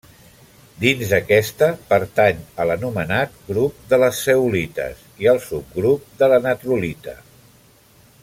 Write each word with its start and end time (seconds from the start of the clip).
Dins 0.83 1.09
d'aquesta, 1.15 1.67
pertany 1.91 2.39
a 2.63 2.67
l'anomenat 2.69 3.37
grup 3.51 3.85
de 3.93 4.01
les 4.05 4.23
zeolites 4.29 5.05
i 5.25 5.31
al 5.35 5.43
subgrup 5.51 6.09
de 6.23 6.31
la 6.35 6.41
natrolita. 6.49 7.17